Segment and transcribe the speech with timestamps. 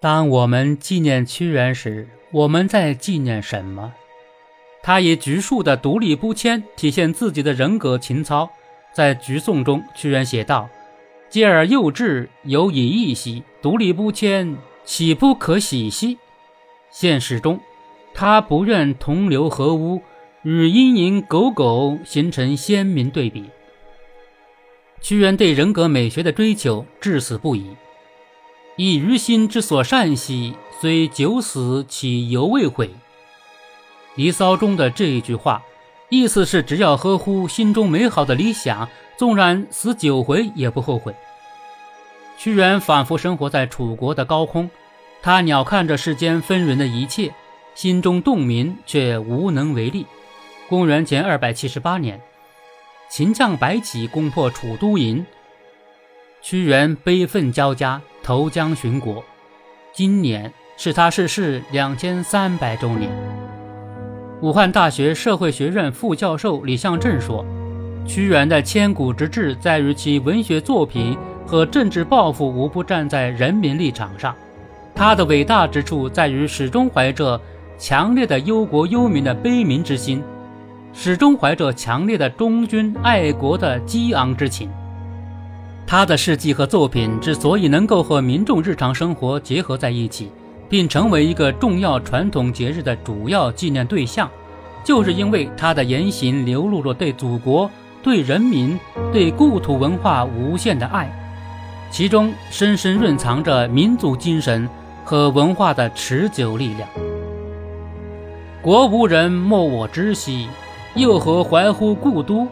[0.00, 3.92] 当我们纪念屈原时，我们在纪念什么？
[4.82, 8.48] 他以橘树的独立不迁体现自己的人格情操。
[8.94, 10.70] 在《橘颂》中，屈原写道
[11.30, 16.16] ：“嗟而幼稚，犹以异兮；独立不迁，岂不可喜兮？”
[16.90, 17.60] 现实中，
[18.14, 20.00] 他不愿同流合污，
[20.42, 23.50] 与蝇营狗苟形成鲜明对比。
[25.02, 27.76] 屈原对人格美学的追求至死不移，
[28.82, 32.86] 以余心之所善兮，虽九死其犹未悔。
[34.14, 35.62] 《离骚》中的这一句话，
[36.08, 41.14] 意思是只要呵护心中美好的理想，纵然死九回也不后悔。
[42.38, 44.70] 屈原仿佛生活在楚国的高空，
[45.20, 47.34] 他鸟瞰着世间纷纭的一切，
[47.74, 50.06] 心中洞明却无能为力。
[50.70, 52.18] 公元前二百七十八年。
[53.10, 55.26] 秦将白起攻破楚都营，
[56.40, 59.24] 屈原悲愤交加，投江殉国。
[59.92, 63.10] 今年是他逝世两千三百周年。
[64.40, 67.44] 武汉大学社会学院副教授李向正说
[68.06, 74.32] ：“屈原的千古之志在于其文学作品和政治抱负无不站在人民立场上，
[74.94, 77.40] 他的伟大之处在于始终怀着
[77.80, 80.22] 强烈的忧国忧民的悲悯之心。”
[80.94, 84.70] 始终怀着强烈的忠君爱国的激昂之情。
[85.90, 90.30] 他的事迹和作品之所以能够和民众日常生活结合在一起，
[90.68, 94.30] 并成为一个重要传统节日的主要纪念对象，
[94.84, 97.68] 就是因为他的言行流露了对祖国、
[98.04, 98.78] 对人民、
[99.12, 101.10] 对故土文化无限的爱，
[101.90, 104.70] 其中深深蕴藏着民族精神
[105.04, 106.88] 和文化的持久力量。
[108.62, 110.46] 国无人，莫我知兮。
[110.94, 112.46] 又何怀乎故都？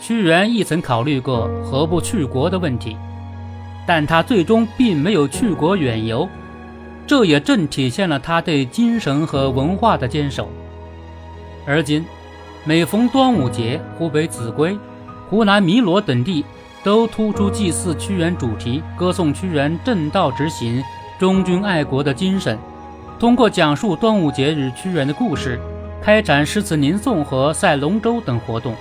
[0.00, 2.96] 屈原亦曾考虑过何不去国的问题，
[3.86, 6.28] 但他最终并没有去国远游，
[7.06, 10.48] 这也正体现了他对精神和文化的坚守。
[11.66, 12.04] 而今，
[12.64, 14.78] 每逢端午节，湖北秭归、
[15.28, 16.44] 湖南汨罗等地
[16.82, 20.82] 都突出祭祀屈原主题，歌颂屈原正道直行、
[21.18, 22.58] 忠君爱国的精神。
[23.18, 25.60] 通过讲述端午节与屈原的故事。
[26.00, 28.72] 开展诗词吟诵和赛龙舟等活动，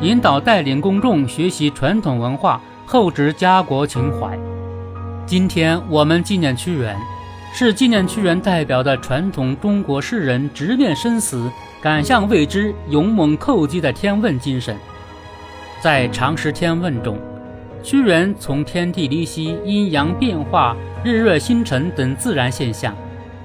[0.00, 4.38] 引导带领公众学习传统文化，厚植家国情怀。
[5.26, 6.96] 今天我们纪念屈原，
[7.52, 11.50] 是纪念屈原代表的传统中国诗人直面生死、
[11.82, 14.74] 敢向未知、勇猛叩击的天问精神。
[15.82, 17.18] 在《长诗天问》中，
[17.82, 22.96] 屈原从天地离析、阴阳变化、日月星辰等自然现象，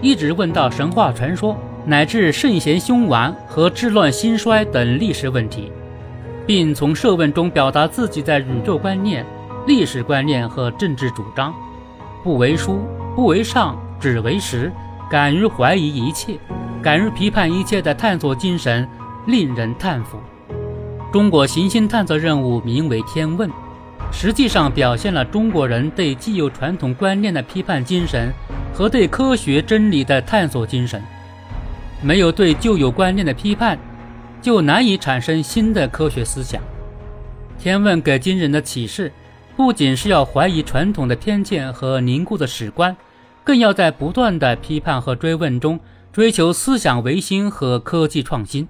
[0.00, 1.56] 一直问到神话传说。
[1.86, 5.70] 乃至圣贤凶顽和治乱兴衰等历史问题，
[6.46, 9.24] 并从设问中表达自己在宇宙观念、
[9.66, 11.54] 历史观念和政治主张，
[12.22, 12.80] 不为书，
[13.14, 14.70] 不为上，只为实，
[15.10, 16.38] 敢于怀疑一切，
[16.82, 18.88] 敢于批判一切的探索精神，
[19.26, 20.18] 令人叹服。
[21.12, 23.48] 中国行星探测任务名为“天问”，
[24.12, 28.32] 实际上表现了中国人对既有传统观念的批判精神
[28.74, 31.02] 和对科学真理的探索精神。
[32.02, 33.78] 没有对旧有观念的批判，
[34.44, 36.62] 就难以产生新的科学思想。
[37.58, 39.10] 天问给今人的启示，
[39.56, 42.94] 不仅是要怀疑传统的偏见和凝固的史观，
[43.42, 45.80] 更要在不断的批判和追问中，
[46.12, 48.68] 追求思想维新和科技创新。